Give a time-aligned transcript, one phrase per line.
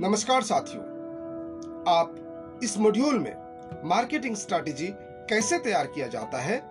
[0.00, 0.84] नमस्कार साथियों।
[1.88, 2.14] आप
[2.62, 3.36] इस मॉड्यूल में
[3.84, 6.70] मार्केटिंग स्ट्रैटेजी कैसे तैयार किया जाता है,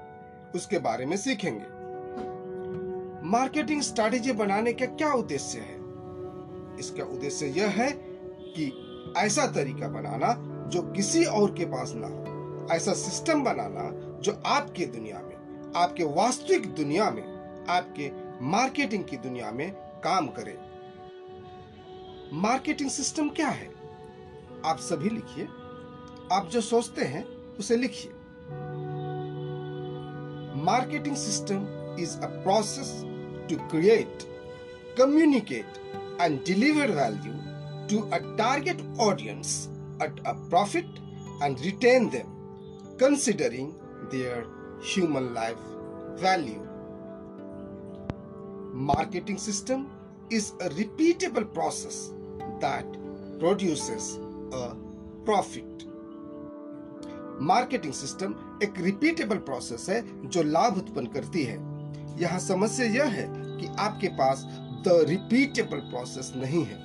[0.55, 1.66] उसके बारे में सीखेंगे।
[3.30, 5.75] मार्केटिंग स्ट्रैटेजी बनाने का क्या उद्देश्य है?
[6.80, 7.91] इसका उद्देश्य यह है
[8.39, 8.71] कि
[9.18, 10.34] ऐसा तरीका बनाना
[10.70, 16.04] जो किसी और के पास ना हो। ऐसा सिस्टम बनाना जो आपके दुनिया में, आपके
[16.04, 18.12] वास्तविक दुनिया में, आपके
[18.42, 19.71] मार्केटिंग की दुनिया में
[20.03, 20.74] काम करे।
[22.35, 23.70] मार्केटिंग सिस्टम क्या है?
[24.66, 25.45] आप सभी लिखिए।
[26.31, 27.23] आप जो सोचते हैं,
[27.59, 28.12] उसे लिखिए।
[30.63, 31.67] Marketing system
[31.99, 33.02] is a process
[33.49, 34.23] to create,
[34.98, 35.66] communicate,
[36.21, 37.34] and deliver value
[37.90, 39.70] to a target audience
[40.04, 40.85] at a profit
[41.43, 42.35] and retain them,
[42.98, 43.71] considering
[44.12, 44.43] their
[44.85, 45.57] human life
[46.23, 46.59] value.
[48.85, 49.88] Marketing system
[50.34, 52.12] is a repeatable process
[52.61, 52.85] that
[53.39, 54.17] produces
[54.53, 54.75] a
[55.25, 55.84] profit.
[57.41, 61.57] Marketing system एक repeatable process है जो लाभ उत्पन्न करती है।
[62.21, 64.44] यहाँ समस्या यह है कि आपके पास
[64.88, 66.78] द रिपीटेबल प्रोसेस नहीं है।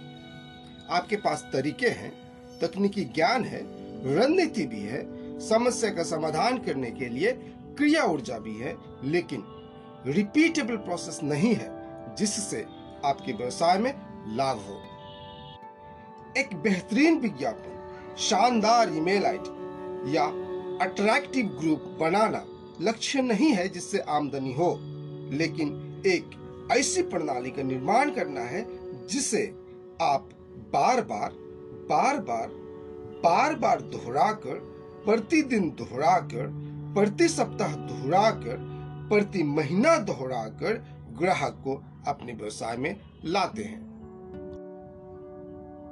[0.91, 2.13] आपके पास तरीके हैं,
[2.61, 3.61] तकनीकी ज्ञान है,
[4.17, 5.03] रणनीति भी है,
[5.41, 7.33] समस्या का समाधान करने के लिए
[7.79, 9.45] क्रिया ऊर्जा भी है, लेकिन
[10.07, 11.69] रिपीटेबल प्रोसेस नहीं है
[12.17, 12.67] जिससे
[13.05, 13.93] आपके व्यवसाय में
[14.37, 14.90] लाभ हो।
[16.39, 20.25] एक बेहतरीन विज्ञापन, शानदार ईमेल आईडी या
[20.85, 22.45] अट्रैक्टिव ग्रुप बनाना
[22.81, 24.77] लक्ष्य नहीं है जिससे आमदनी हो,
[25.33, 26.39] लेकिन एक
[26.73, 28.65] ऐसी प्रणाली का निर्माण करना है
[29.07, 29.43] जिसे
[30.03, 30.29] आप
[30.73, 31.31] बार बार
[31.91, 32.49] बार बार
[33.25, 34.55] बार बार दोहराकर,
[35.05, 36.47] प्रतिदिन दोहराकर,
[36.95, 38.57] प्रति सप्ताह दोहराकर,
[39.11, 40.83] प्रति महीना दोहराकर
[41.19, 43.90] ग्राहक को अपने व्यवसाय में लाते हैं।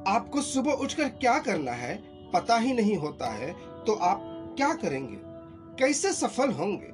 [0.08, 1.94] आपको सुबह उठकर क्या करना है,
[2.32, 3.52] पता ही नहीं होता है
[3.84, 4.20] तो आप
[4.56, 5.16] क्या करेंगे?
[5.78, 6.92] कैसे सफल होंगे?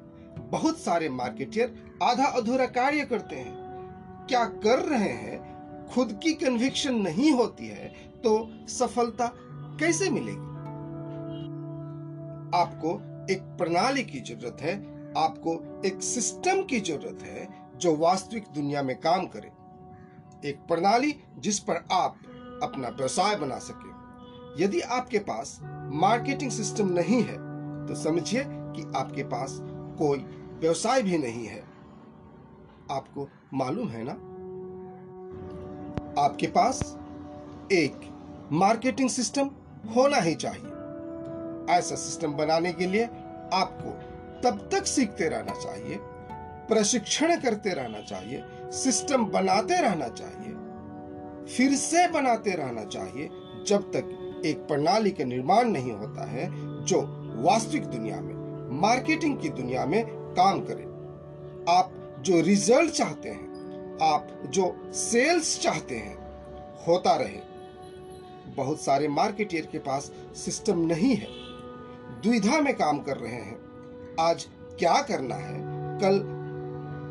[0.50, 5.86] बहुत सारे मार्केटियर आधा अधूरा कार्य करते हैं। क्या कर रहे हैं?
[5.86, 7.88] खुद की कन्विक्शन नहीं होती है
[8.24, 8.36] तो
[8.68, 9.30] सफलता
[9.80, 10.52] कैसे मिलेगी?
[12.56, 12.94] आपको
[13.32, 14.74] एक प्रणाली की ज़रूरत है,
[15.18, 19.50] आपको एक सिस्टम की ज़रूरत है, जो वास्तविक दुनिया में काम करे।
[20.48, 22.16] एक प्रणाली जिस पर आप
[22.64, 25.58] अपना व्यवसाय बना सके। यदि आपके पास
[25.94, 27.36] मार्केटिंग सिस्टम नहीं है
[27.86, 29.58] तो समझिए कि आपके पास
[29.98, 30.18] कोई
[30.60, 31.62] व्यवसाय भी नहीं है।
[32.90, 34.12] आपको मालूम है ना?
[36.22, 36.80] आपके पास
[37.72, 38.00] एक
[38.52, 39.50] मार्केटिंग सिस्टम
[39.96, 40.72] होना ही चाहिए।
[41.70, 43.04] ऐसा सिस्टम बनाने के लिए
[43.54, 43.90] आपको
[44.42, 45.98] तब तक सीखते रहना चाहिए,
[46.68, 48.42] प्रशिक्षण करते रहना चाहिए,
[48.72, 50.53] सिस्टम बनाते रहना चाहिए
[51.48, 53.30] फिर से बनाते रहना चाहिए
[53.66, 56.50] जब तक एक प्रणाली का निर्माण नहीं होता है
[56.84, 57.02] जो
[57.42, 58.34] वास्तविक दुनिया में,
[58.80, 60.82] मार्केटिंग की दुनिया में काम करे।
[61.72, 63.54] आप जो रिज़ल्ट चाहते हैं,
[64.02, 66.16] आप जो सेल्स चाहते हैं,
[66.86, 67.54] होता रहे।
[68.56, 71.26] बहुत सारे मार्केटियर के पास सिस्टम नहीं है।
[72.22, 73.60] द्विधा में काम कर रहे हैं।
[74.20, 74.46] आज
[74.78, 75.60] क्या करना है?
[76.00, 76.22] कल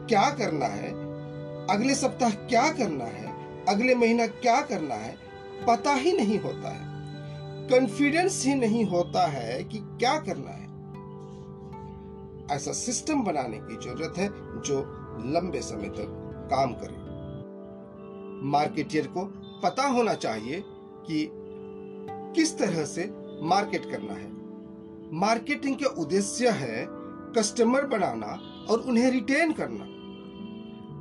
[0.10, 0.90] क्या करना है?
[1.68, 3.33] अगले सप्ताह क्या करना है?
[3.70, 5.18] अगले महीना क्या करना है,
[5.68, 6.94] पता ही नहीं होता है।
[7.70, 10.64] कॉन्फिडेंस ही नहीं होता है कि क्या करना है।
[12.56, 14.28] ऐसा सिस्टम बनाने की ज़रूरत है
[14.62, 14.80] जो
[15.26, 16.20] लंबे समय तक
[16.52, 17.04] काम करे।
[18.50, 19.26] मार्केटियर को
[19.64, 20.64] पता होना चाहिए
[21.08, 21.30] कि
[22.36, 24.32] किस तरह से मार्केट करना है।
[25.14, 26.88] मार्केटिंग के उद्देश्य है
[27.38, 29.84] कस्टमर बनाना और उन्हें रिटेन करना।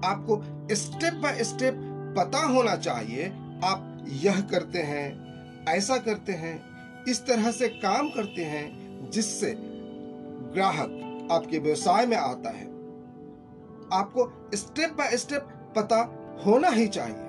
[0.09, 0.43] आपको
[0.75, 3.29] स्टेप बाय स्टेप पता होना चाहिए,
[3.65, 5.05] आप यह करते हैं,
[5.69, 6.55] ऐसा करते हैं,
[7.05, 9.55] इस तरह से काम करते हैं, जिससे
[10.55, 10.99] ग्राहक
[11.33, 12.67] आपके व्यवसाय में आता है।
[13.93, 16.01] आपको स्टेप बाय स्टेप पता
[16.47, 17.29] होना ही चाहिए।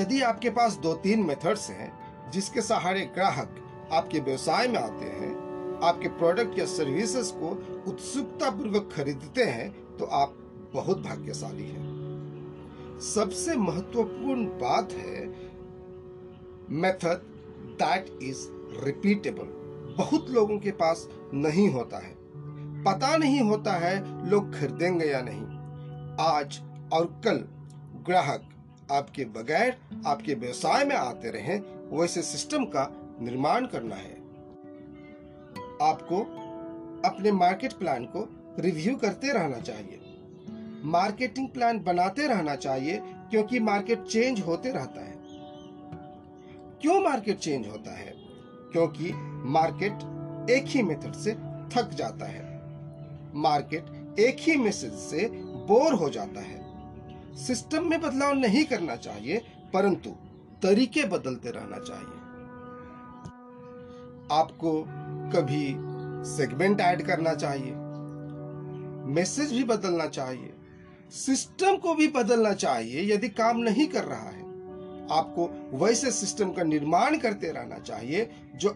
[0.00, 1.92] यदि आपके पास दो तीन मेथड्स हैं,
[2.30, 3.56] जिसके सहारे ग्राहक
[3.92, 5.48] आपके व्यवसाय में आते हैं,
[5.82, 7.48] आपके प्रोडक्ट या सर्विसेज़ को
[7.90, 10.34] उत्सुकता पूर्वक खरीदते हैं तो आप
[10.74, 11.87] बहुत भाग्यशाली हैं।
[13.00, 15.26] सबसे महत्वपूर्ण बात है
[16.70, 17.22] मेथड
[17.82, 18.46] दैट इज़
[18.84, 19.44] रिपीटेबल
[19.98, 22.14] बहुत लोगों के पास नहीं होता है।
[22.84, 25.42] पता नहीं होता है लोग खरीदेंगे या नहीं।
[26.20, 26.60] आज
[26.92, 27.44] और कल
[28.06, 28.48] ग्राहक
[28.92, 31.58] आपके बगैर आपके व्यवसाय में आते रहे,
[31.98, 32.90] वैसे सिस्टम का
[33.20, 34.16] निर्माण करना है।
[35.82, 36.20] आपको
[37.08, 38.28] अपने मार्केट प्लान को
[38.58, 40.07] रिव्यू करते रहना चाहिए।
[40.84, 45.18] मार्केटिंग प्लान बनाते रहना चाहिए, क्योंकि मार्केट चेंज होते रहता है।
[46.80, 48.14] क्यों मार्केट चेंज होता है?
[48.72, 49.12] क्योंकि
[49.50, 49.92] मार्केट
[50.50, 51.32] एक ही मेथड से
[51.76, 52.62] थक जाता है।
[53.34, 56.68] मार्केट एक ही मैसेज से बोर हो जाता है।
[57.36, 59.42] सिस्टम में बदलाव नहीं करना चाहिए,
[59.74, 60.10] परंतु
[60.62, 62.14] तरीके बदलते रहना चाहिए।
[64.32, 64.84] आपको
[65.38, 65.76] कभी
[66.30, 67.72] सेगमेंट ऐड करना चाहिए।
[69.14, 70.54] मैसेज भी बदलना चाहिए।
[71.10, 74.42] सिस्टम को भी बदलना चाहिए यदि काम नहीं कर रहा है।
[75.12, 78.70] आपको वैसे सिस्टम का निर्माण करते रहना चाहिए जो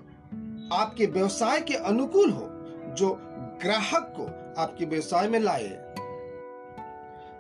[0.73, 2.49] आपके व्यवसाय के अनुकूल हो,
[2.95, 3.19] जो
[3.63, 4.25] ग्राहक को
[4.63, 5.95] आपके व्यवसाय में लाए।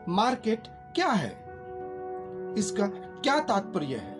[0.08, 0.62] मार्केट
[0.94, 1.30] क्या है?
[2.58, 2.86] इसका
[3.22, 4.12] क्या तात्पर्य है?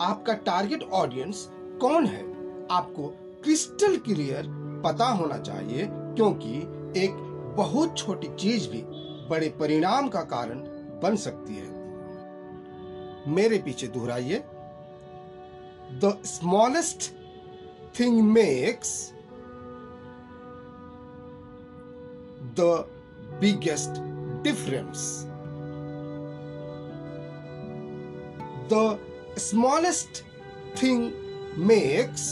[0.00, 1.46] आपका टारगेट ऑडियंस
[1.80, 2.22] कौन है?
[2.66, 3.08] आपको
[3.44, 4.46] क्रिस्टल क्लियर
[4.84, 6.58] पता होना चाहिए, क्योंकि
[7.04, 7.10] एक
[7.56, 10.60] बहुत छोटी चीज़ भी बड़े परिणाम का कारण
[11.02, 11.74] बन सकती है।
[13.34, 14.44] मेरे पीछे दोहराइए।
[16.04, 17.12] The smallest
[18.00, 18.90] thing makes
[22.60, 22.60] the
[23.40, 24.00] biggest
[24.42, 25.22] difference
[28.72, 28.98] the
[29.38, 30.22] smallest
[30.82, 31.10] thing
[31.66, 32.28] makes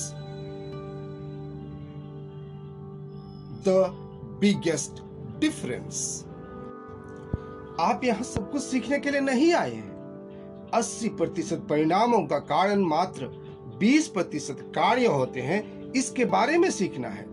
[3.68, 3.74] the
[4.40, 5.02] biggest
[5.40, 6.24] difference
[7.80, 12.84] आप यहाँ सब कुछ सीखने के लिए नहीं आए हैं। 80 प्रतिशत परिणामों का कारण
[12.84, 13.26] मात्र
[13.80, 17.24] 20 प्रतिशत कार्य होते हैं, इसके बारे में सीखना है।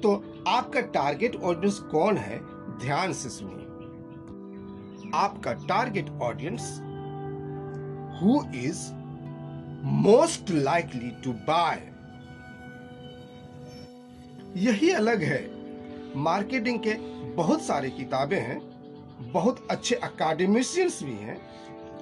[0.00, 0.12] तो
[0.48, 2.38] आपका टारगेट ऑडियंस कौन है,
[2.80, 3.66] ध्यान से सुनिए।
[5.14, 6.70] आपका target audience
[8.22, 8.86] who is
[9.84, 11.82] most likely to buy
[14.56, 15.46] यही अलग है।
[16.16, 16.94] मार्केटिंग के
[17.34, 18.60] बहुत सारे किताबें हैं
[19.20, 21.40] बहुत अच्छे अकाडेमिशियंस भी हैं,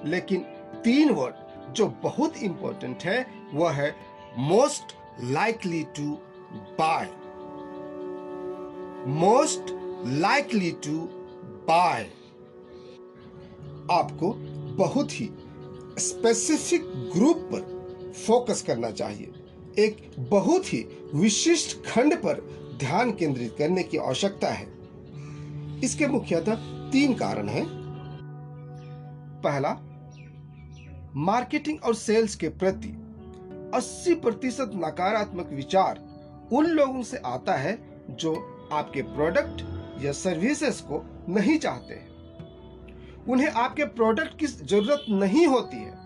[0.05, 0.41] लेकिन
[0.83, 3.95] तीन वर्ड जो बहुत इंपॉर्टेंट है, वह है
[4.37, 6.17] most likely to
[6.79, 7.09] buy
[9.07, 9.73] most
[10.07, 10.99] likely to
[11.67, 12.03] buy
[13.91, 14.33] आपको
[14.77, 15.29] बहुत ही
[15.99, 16.81] स्पेसिफिक
[17.13, 19.31] ग्रुप पर फोकस करना चाहिए।
[19.79, 20.79] एक बहुत ही
[21.15, 22.39] विशिष्ट खंड पर
[22.79, 24.67] ध्यान केंद्रित करने की आवश्यकता है।
[25.83, 26.55] इसके मुख्यतः
[26.91, 27.65] तीन कारण हैं।
[29.43, 29.77] पहला,
[31.15, 32.89] मार्केटिंग और सेल्स के प्रति
[33.75, 36.07] 80 प्रतिशत नकारात्मक विचार
[36.53, 38.35] उन लोगों से आता है जो
[38.73, 39.61] आपके प्रोडक्ट
[40.05, 42.07] या सर्विसेज़ को नहीं चाहते हैं।
[43.29, 45.97] उन्हें आपके प्रोडक्ट की ज़रूरत नहीं होती है।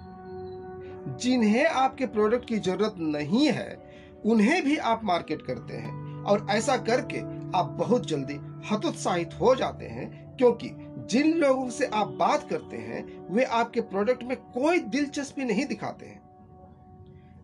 [1.18, 3.92] जिन्हें आपके प्रोडक्ट की ज़रूरत नहीं है,
[4.26, 7.20] उन्हें भी आप मार्केट करते हैं और ऐसा करके
[7.58, 8.40] आप बहुत जल्दी
[8.72, 10.70] हतोत्साहित हो जाते हैं क्योंकि
[11.10, 16.06] जिन लोगों से आप बात करते हैं, वे आपके प्रोडक्ट में कोई दिलचस्पी नहीं दिखाते
[16.06, 16.22] हैं।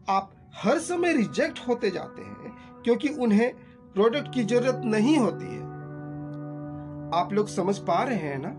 [0.09, 3.53] आप हर समय रिजेक्ट होते जाते हैं क्योंकि उन्हें
[3.93, 5.61] प्रोडक्ट की ज़रूरत नहीं होती है।
[7.21, 8.49] आप लोग समझ पा रहे हैं ना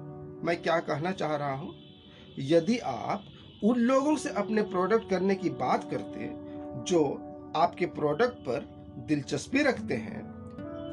[0.44, 1.74] मैं क्या कहना चाह रहा हूँ?
[2.38, 3.24] यदि आप
[3.64, 6.30] उन लोगों से अपने प्रोडक्ट करने की बात करते
[6.92, 7.04] जो
[7.56, 8.60] आपके प्रोडक्ट पर
[9.08, 10.22] दिलचस्पी रखते हैं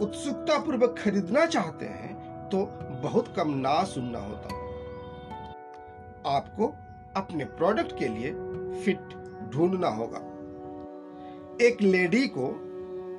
[0.01, 2.15] उत्सुकता पूर्वक खरीदना चाहते हैं
[2.45, 2.57] तो
[3.05, 4.47] बहुत कम ना सुनना होता।
[6.29, 6.75] आपको
[7.15, 8.31] अपने प्रोडक्ट के लिए
[8.81, 8.99] फिट
[9.53, 10.17] ढूंढना होगा।
[11.65, 12.47] एक लेडी को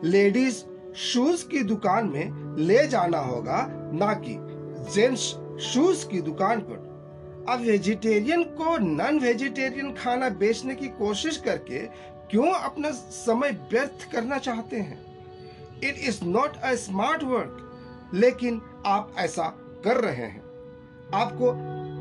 [0.04, 4.36] लेडीज़ शूज़ की दुकान में ले जाना होगा, ना कि
[4.94, 5.22] जेंट्स
[5.64, 11.78] शूज़ की दुकान पर। अब वेजिटेरियन को नॉन वेजिटेरियन खाना बेचने की कोशिश करके
[12.30, 14.98] क्यों अपना समय व्यर्थ करना चाहते हैं?
[15.84, 17.62] It is not a smart work
[18.14, 19.54] लेकिन आप ऐसा
[19.84, 20.40] कर रहे हैं।
[21.14, 21.52] आपको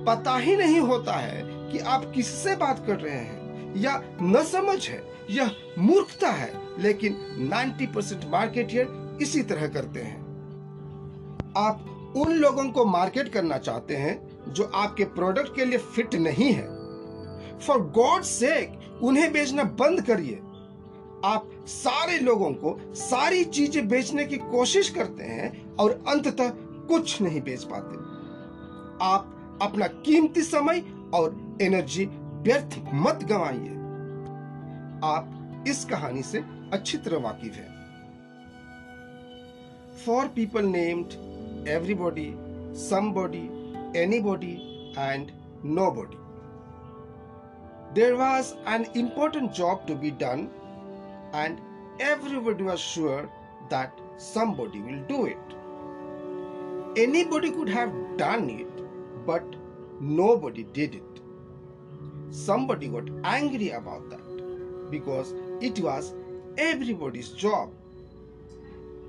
[0.05, 1.41] पता ही नहीं होता है
[1.71, 7.17] कि आप किससे बात कर रहे हैं। या न समझ है यह मूर्खता है, लेकिन
[7.39, 10.21] 90 परसेंट मार्केटियर इसी तरह करते हैं।
[11.57, 16.51] आप उन लोगों को मार्केट करना चाहते हैं जो आपके प्रोडक्ट के लिए फिट नहीं
[16.53, 16.67] है।
[17.59, 20.35] फॉर गॉड सेक उन्हें बेचना बंद करिए।
[21.25, 26.49] आप सारे लोगों को सारी चीज़ें बेचने की कोशिश करते हैं और अंततः
[26.87, 27.97] कुछ नहीं बेच पाते।
[29.05, 32.05] आप अपना कीमती समय और एनर्जी
[32.45, 33.73] व्यर्थ मत गवाइए।
[35.03, 36.39] आप इस कहानी से
[36.73, 37.73] अच्छी तरह वाकिफ है।
[40.05, 41.13] For people named
[41.93, 42.31] everybody
[43.11, 43.43] somebody
[44.19, 44.53] anybody
[44.97, 45.31] and
[45.91, 46.17] nobody
[47.93, 50.47] there was an important job to be done
[51.35, 51.57] and
[52.01, 53.29] everybody was sure
[53.73, 55.53] that somebody will do it
[56.95, 58.83] Anybody could have done it,
[59.25, 59.43] but
[59.99, 61.21] nobody did it.
[62.29, 64.21] Somebody got angry about that.
[64.91, 65.33] because
[65.67, 66.13] it was
[66.57, 67.71] everybody's job.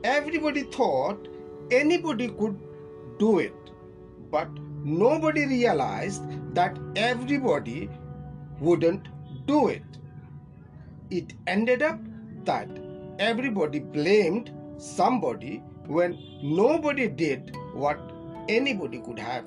[0.05, 1.29] Everybody thought
[1.71, 2.59] anybody could
[3.19, 3.71] do it,
[4.31, 4.49] but
[4.85, 6.23] nobody realized
[6.55, 7.91] that everybody
[8.61, 9.09] wouldn't
[9.47, 9.99] do it.
[11.11, 12.01] It ended up
[12.45, 12.69] that
[13.19, 17.99] everybody blamed somebody when nobody did what
[18.51, 19.45] anybody could have.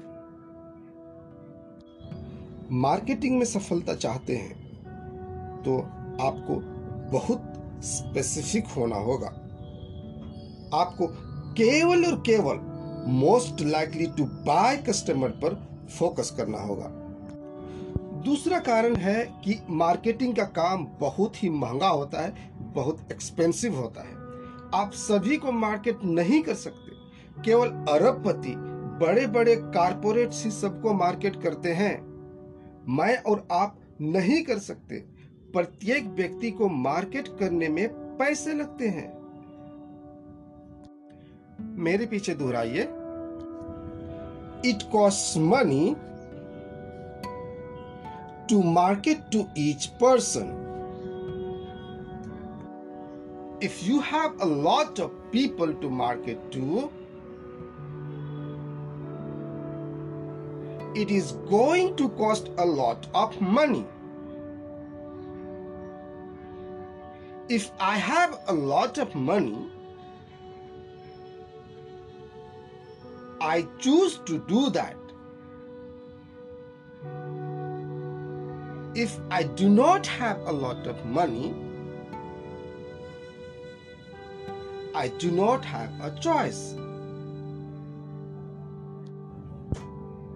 [2.71, 4.53] Marketing में सफलता चाहते हैं
[5.65, 5.77] तो
[6.21, 6.59] आपको
[7.12, 7.53] बहुत
[7.86, 9.27] specific होना होगा।
[10.74, 11.07] आपको
[11.53, 12.59] केवल और केवल
[13.12, 15.55] most likely to buy customer पर
[15.89, 16.89] फोकस करना होगा।
[18.25, 22.33] दूसरा कारण है कि मार्केटिंग का काम बहुत ही महँगा होता है,
[22.74, 24.13] बहुत एक्सपेंसिव होता है।
[24.74, 26.88] आप सभी को मार्केट नहीं कर सकते।
[27.46, 28.55] केवल अरबपति
[29.05, 31.96] बड़े बड़े कारपोरेट ही सबको मार्केट करते हैं।
[32.89, 34.96] मैं और आप नहीं कर सकते।
[35.53, 39.08] प्रत्येक व्यक्ति को मार्केट करने में पैसे लगते हैं।
[41.79, 42.81] मेरे पीछे दोहराइए।
[44.65, 45.96] It cost money
[48.50, 50.55] to market to each person
[53.63, 56.89] if you have a lot of people to market to
[61.00, 63.86] it is going to cost a lot of money.
[67.48, 69.72] If I have a lot of money,
[73.39, 74.98] I choose to do that.
[78.94, 81.56] If I do not have a lot of money,
[84.94, 86.75] I do not have a choice.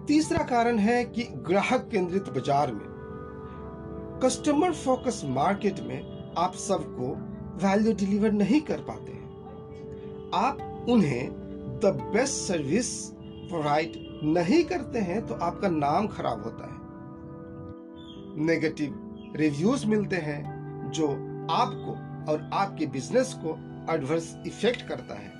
[0.08, 2.86] तीसरा कारण है कि ग्राहक केंद्रित बाज़ार में
[4.22, 7.08] customer focus market में आप सबको
[7.62, 11.30] वैल्यू डिलीवर नहीं कर पाते हैं। आप उन्हें
[11.80, 12.90] द बेस्ट सर्विस
[13.48, 13.92] प्रोवाइड
[14.26, 20.42] नहीं करते हैं तो आपका नाम खराब होता है। नेगेटिव रिव्यूज़ मिलते हैं
[20.90, 21.08] जो
[21.52, 21.96] आपको
[22.32, 23.56] और आपके बिज़नेस को
[23.94, 25.32] एडवर्स इफ़ेक्ट करता है।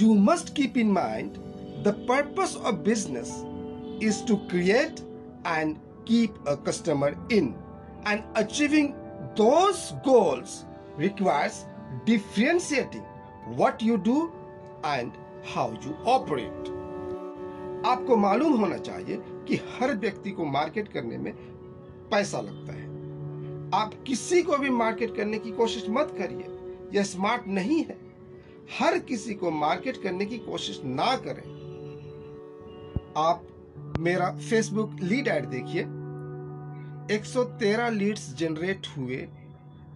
[0.00, 1.38] You must keep in mind
[1.82, 3.42] The purpose of business
[4.00, 5.02] is to create
[5.46, 7.54] and keep a customer in,
[8.04, 8.94] and achieving
[9.34, 10.66] those goals
[10.98, 11.64] requires
[12.04, 13.02] differentiating
[13.56, 14.30] what you do
[14.84, 15.10] and
[15.42, 16.68] how you operate.
[17.86, 19.16] आपको मालूम होना चाहिए
[19.48, 21.32] कि हर व्यक्ति को market करने में
[22.10, 22.88] पैसा लगता है
[23.74, 26.46] आप किसी को भी मार्केट करने की कोशिश मत करिए
[26.94, 27.96] यह स्मार्ट नहीं है
[28.78, 31.42] हर किसी को मार्केट करने की कोशिश ना करें
[33.18, 35.82] आप मेरा फेसबुक लीड ऐड देखिए।
[37.10, 39.26] 113 लीड्स जनरेट हुए।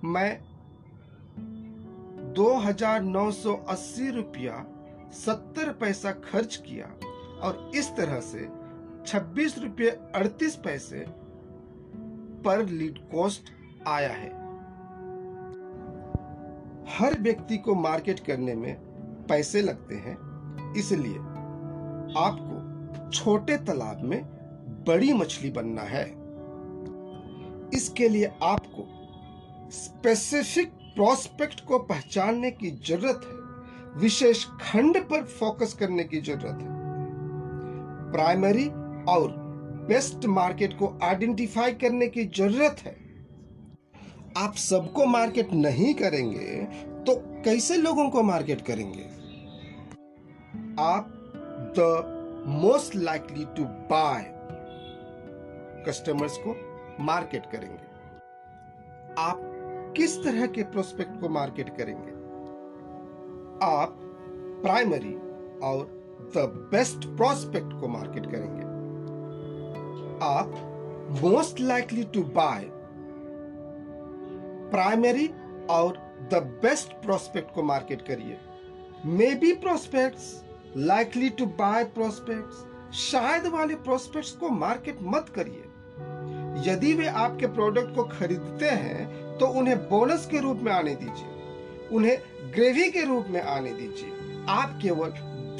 [0.04, 0.38] मैं
[2.34, 4.64] दो हज़ार नौ सौ अस्सी रुपया
[5.14, 6.86] सत्तर पैसा खर्च किया
[7.42, 8.48] और इस तरह से
[9.06, 11.04] छब्बीस रुपये अड़तीस पैसे
[12.44, 13.52] पर लीड कॉस्ट
[13.88, 14.32] आया है।
[16.90, 18.74] हर व्यक्ति को मार्केट करने में
[19.28, 20.16] पैसे लगते हैं,
[20.76, 21.18] इसलिए
[22.16, 22.53] आपको
[23.12, 24.22] छोटे तालाब में
[24.88, 26.04] बड़ी मछली बनना है।
[27.74, 28.86] इसके लिए आपको
[29.72, 36.68] स्पेसिफिक प्रोस्पेक्ट को पहचानने की ज़रूरत है। विशेष खंड पर फोकस करने की ज़रूरत है।
[38.12, 38.66] प्राइमरी
[39.08, 39.32] और
[39.88, 42.96] बेस्ट मार्केट को आइडेंटिफाई करने की ज़रूरत है।
[44.36, 46.64] आप सबको मार्केट नहीं करेंगे
[47.06, 49.04] तो कैसे लोगों को मार्केट करेंगे?
[50.82, 51.10] आप
[51.78, 51.80] the
[52.46, 54.24] most likely to buy
[55.86, 56.56] customers को
[57.04, 57.84] मार्केट करेंगे।
[59.18, 59.40] आप
[59.96, 62.10] किस तरह के प्रोस्पेक्ट को मार्केट करेंगे?
[63.66, 63.96] आप
[64.62, 65.14] प्राइमरी
[65.58, 65.86] और
[66.36, 68.62] द बेस्ट प्रोस्पेक्ट को मार्केट करेंगे।
[70.24, 70.54] आप
[71.22, 72.64] most likely to buy
[74.70, 75.30] primary
[75.70, 75.96] और
[76.32, 78.38] द बेस्ट प्रोस्पेक्ट को मार्केट करिए।
[79.34, 80.43] Maybe prospects
[80.76, 85.62] likely to buy prospects शायद वाले प्रोस्पेक्ट्स को मार्केट मत करिए।
[86.66, 91.88] यदि वे आपके प्रोडक्ट को खरीदते हैं तो उन्हें बोनस के रूप में आने दीजिए।
[91.96, 92.16] उन्हें
[92.54, 95.10] ग्रेवी के रूप में आने दीजिए। आप केवल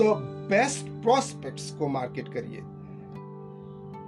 [0.00, 0.14] द
[0.50, 2.60] बेस्ट प्रोस्पेक्ट्स को मार्केट करिए।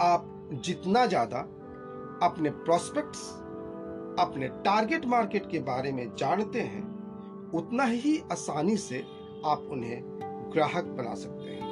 [0.03, 0.27] आप
[0.65, 1.39] जितना ज़्यादा
[2.23, 3.21] अपने प्रोस्पेक्ट्स
[4.21, 6.85] अपने टारगेट मार्केट के बारे में जानते हैं,
[7.55, 9.05] उतना ही आसानी से
[9.45, 11.63] आप उन्हें ग्राहक बना सकते हैं।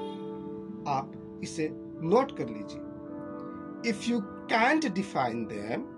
[0.88, 1.12] आप
[1.42, 1.68] इसे
[2.02, 5.94] नोट कर लीजिए। If you can't define them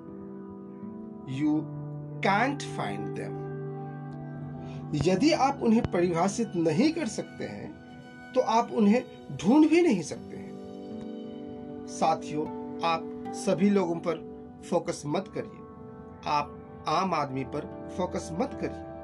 [1.27, 1.53] you
[2.23, 3.33] can't find them.
[5.09, 7.73] यदि आप उन्हें परिभाषित नहीं कर सकते हैं
[8.33, 9.05] तो आप उन्हें
[9.37, 10.53] ढूंढ भी नहीं सकते हैं।
[11.89, 12.47] साथियों,
[12.85, 15.63] आप सभी लोगों पर फोकस मत करिए।
[16.27, 18.96] आप आम आदमी पर फोकस मत करिए।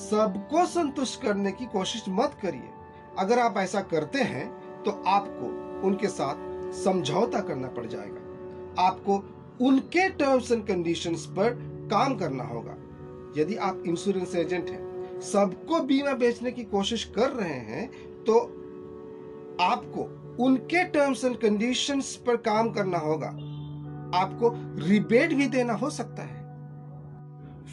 [0.00, 2.70] सबको संतुष्ट करने की कोशिश मत करिए।
[3.18, 4.48] अगर आप ऐसा करते हैं
[4.82, 5.46] तो आपको
[5.88, 9.16] उनके साथ समझौता करना पड़ जाएगा। आपको
[9.60, 11.50] उनके टर्म्स एंड कंडीशंस पर
[11.90, 12.76] काम करना होगा।
[13.36, 17.88] यदि आप इंश्योरेंस एजेंट हैं, सबको बीमा बेचने की कोशिश कर रहे हैं
[18.24, 18.38] तो
[19.62, 20.02] आपको
[20.44, 23.28] उनके टर्म्स एंड कंडीशंस पर काम करना होगा।
[24.18, 24.50] आपको
[24.86, 26.38] रिबेट भी देना हो सकता है।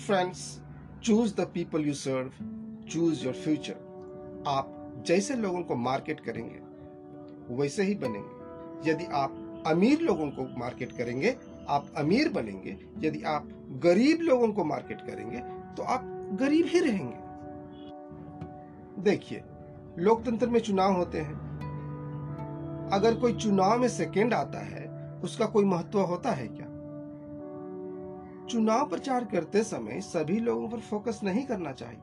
[0.05, 0.41] Friends
[1.07, 2.31] choose the people you serve
[2.89, 6.59] choose your future आप जैसे लोगों को मार्केट करेंगे,
[7.55, 11.35] वैसे ही बनेंगे। यदि आप अमीर लोगों को मार्केट करेंगे,
[11.69, 13.47] आप अमीर बनेंगे। यदि आप
[13.83, 15.39] गरीब लोगों को मार्केट करेंगे
[15.75, 16.01] तो आप
[16.41, 17.17] गरीब ही रहेंगे।
[19.01, 19.43] देखिए,
[19.99, 21.35] लोकतंत्र में चुनाव होते हैं।
[22.93, 24.85] अगर कोई चुनाव में सेकेंड आता है,
[25.23, 26.66] उसका कोई महत्व होता है क्या?
[28.49, 31.99] चुनाव प्रचार करते समय सभी लोगों पर फोकस नहीं करना चाहिए।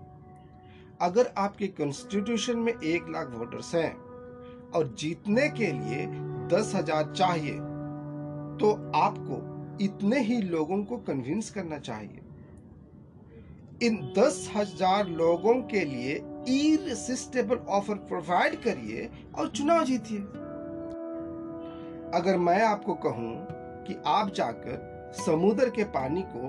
[1.02, 3.92] अगर आपके कॉन्स्टिट्यूशन में एक लाख वोटर्स हैं
[4.70, 6.06] और जीतने के लिए
[6.48, 7.54] दस हज़ार चाहिए
[8.58, 9.40] तो आपको
[9.84, 12.20] इतने ही लोगों को कन्विंस करना चाहिए।
[13.82, 16.14] इन दस हज़ार लोगों के लिए
[16.50, 19.08] इरेसिस्टेबल ऑफ़र प्रोवाइड करिए
[19.38, 20.18] और चुनाव जीतिए।
[22.14, 23.34] अगर मैं आपको कहूँ
[23.86, 26.48] कि आप जाकर समुद्र के पानी को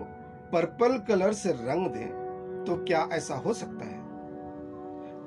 [0.52, 4.04] पर्पल कलर से रंग दें तो क्या ऐसा हो सकता है?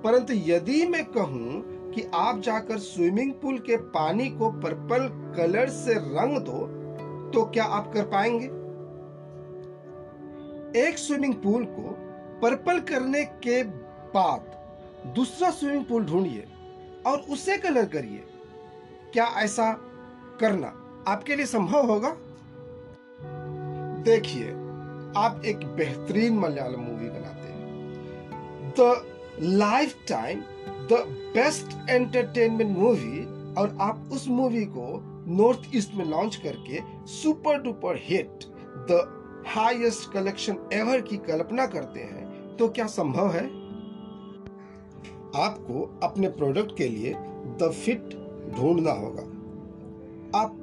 [0.03, 5.95] परंतु यदि मैं कहूँ कि आप जाकर स्विमिंग पूल के पानी को पर्पल कलर से
[5.95, 6.67] रंग दो
[7.31, 8.47] तो क्या आप कर पाएँगे?
[10.81, 11.91] एक स्विमिंग पूल को
[12.41, 13.63] पर्पल करने के
[14.15, 16.47] बाद दूसरा स्विमिंग पूल ढूंढिए
[17.07, 18.25] और उसे कलर करिए।
[19.13, 19.73] क्या ऐसा
[20.41, 20.73] करना
[21.09, 22.17] आपके लिए संभव होगा?
[24.05, 24.51] देखिए,
[25.17, 29.07] आप एक बेहतरीन मलयालम मूवी बनाते हैं। The
[30.09, 30.41] lifetime
[30.91, 37.63] the best entertainment movie और आप उस मूवी को नॉर्थ ईस्ट में लॉन्च करके super
[37.63, 38.45] duper hit
[38.91, 39.05] the
[39.47, 43.45] highest collection ever की कल्पना करते हैं तो क्या संभव है?
[45.43, 47.15] आपको अपने प्रोडक्ट के लिए
[47.63, 48.15] द फिट
[48.57, 49.23] ढूंढना होगा।
[50.39, 50.55] आप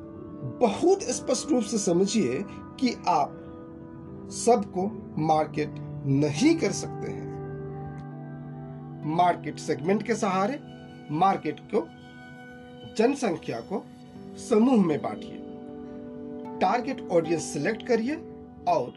[0.62, 2.44] बहुत स्पष्ट रूप से समझिए
[2.80, 3.42] कि आप
[4.32, 7.34] सबको मार्केट नहीं कर सकते हैं।
[9.06, 10.60] मार्केट सेगमेंट के सहारे,
[11.12, 11.82] मार्केट को,
[12.96, 13.84] जनसंख्या को
[14.50, 15.42] समूह में बांटिए।
[16.60, 18.16] टारगेट ऑडियंस सिलेक्ट करिए
[18.68, 18.94] और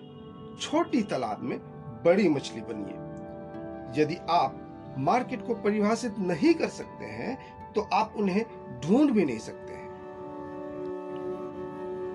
[0.61, 1.59] छोटी तालाब में
[2.05, 4.65] बड़ी मछली बनिए। यदि आप
[4.99, 7.39] मार्केट को परिभाषित नहीं कर सकते हैं
[7.73, 8.45] तो आप उन्हें
[8.81, 9.89] ढूंढ भी नहीं सकते हैं।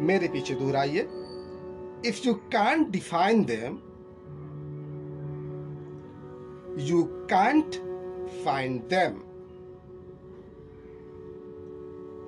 [0.02, 1.02] मेरे पीछे दोहराइए।
[2.03, 3.81] if you can't define them,
[6.75, 7.79] you can't
[8.43, 9.23] find them.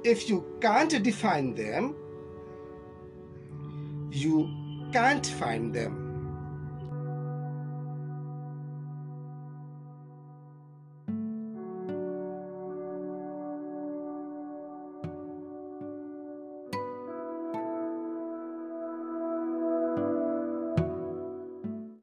[0.04, 1.96] If you can't define them,
[4.12, 4.50] you
[4.94, 6.05] can't find them.